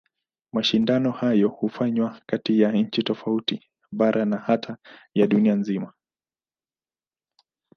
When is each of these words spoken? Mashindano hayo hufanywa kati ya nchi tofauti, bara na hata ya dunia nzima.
Mashindano 0.53 1.11
hayo 1.11 1.47
hufanywa 1.49 2.21
kati 2.25 2.59
ya 2.61 2.71
nchi 2.71 3.03
tofauti, 3.03 3.69
bara 3.91 4.25
na 4.25 4.37
hata 4.37 4.77
ya 5.13 5.27
dunia 5.27 5.55
nzima. 5.55 5.93